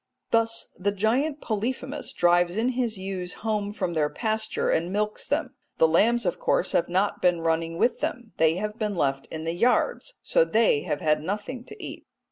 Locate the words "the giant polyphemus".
0.75-2.11